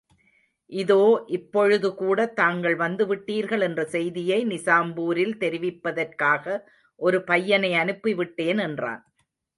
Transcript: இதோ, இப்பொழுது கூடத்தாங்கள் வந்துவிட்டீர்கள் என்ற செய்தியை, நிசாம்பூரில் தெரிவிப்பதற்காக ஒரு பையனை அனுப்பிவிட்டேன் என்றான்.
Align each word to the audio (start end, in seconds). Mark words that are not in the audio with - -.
இதோ, 0.69 1.01
இப்பொழுது 1.27 1.87
கூடத்தாங்கள் 1.89 2.75
வந்துவிட்டீர்கள் 2.75 3.61
என்ற 3.61 3.85
செய்தியை, 3.85 4.39
நிசாம்பூரில் 4.45 5.35
தெரிவிப்பதற்காக 5.37 6.45
ஒரு 6.99 7.23
பையனை 7.23 7.71
அனுப்பிவிட்டேன் 7.73 8.61
என்றான். 8.61 9.03